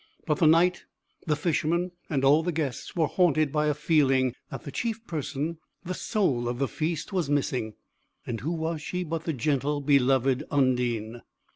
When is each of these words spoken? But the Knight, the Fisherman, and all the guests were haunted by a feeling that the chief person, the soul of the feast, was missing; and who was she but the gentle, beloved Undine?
But 0.25 0.39
the 0.39 0.47
Knight, 0.47 0.85
the 1.27 1.35
Fisherman, 1.35 1.91
and 2.09 2.25
all 2.25 2.41
the 2.41 2.51
guests 2.51 2.95
were 2.95 3.05
haunted 3.05 3.51
by 3.51 3.67
a 3.67 3.75
feeling 3.75 4.33
that 4.49 4.63
the 4.63 4.71
chief 4.71 5.05
person, 5.05 5.59
the 5.85 5.93
soul 5.93 6.49
of 6.49 6.57
the 6.57 6.67
feast, 6.67 7.13
was 7.13 7.29
missing; 7.29 7.75
and 8.25 8.39
who 8.39 8.51
was 8.51 8.81
she 8.81 9.03
but 9.03 9.25
the 9.25 9.33
gentle, 9.33 9.79
beloved 9.79 10.43
Undine? 10.49 11.21